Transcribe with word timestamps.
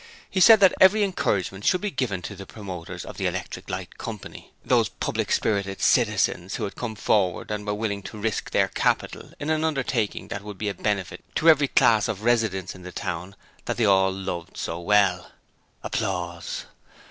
He 0.31 0.39
said 0.39 0.61
that 0.61 0.73
every 0.81 1.03
encouragement 1.03 1.63
should 1.63 1.81
be 1.81 1.91
given 1.91 2.23
to 2.23 2.35
the 2.35 2.47
promoters 2.47 3.05
of 3.05 3.17
the 3.17 3.27
Electric 3.27 3.69
Light 3.69 3.99
Coy., 3.99 4.19
those 4.65 4.89
public 4.89 5.31
spirited 5.31 5.79
citizens 5.79 6.55
who 6.55 6.63
had 6.63 6.73
come 6.75 6.95
forward 6.95 7.51
and 7.51 7.67
were 7.67 7.73
willing 7.75 8.01
to 8.09 8.17
risk 8.17 8.49
their 8.49 8.69
capital 8.69 9.31
in 9.39 9.51
an 9.51 9.63
undertaking 9.63 10.29
that 10.29 10.41
would 10.41 10.57
be 10.57 10.69
a 10.69 10.73
benefit 10.73 11.23
to 11.35 11.49
every 11.51 11.67
class 11.67 12.07
of 12.07 12.23
residents 12.23 12.73
in 12.73 12.81
the 12.81 12.91
town 12.91 13.35
that 13.65 13.77
they 13.77 13.85
all 13.85 14.11
loved 14.11 14.57
so 14.57 14.79
well. 14.79 15.33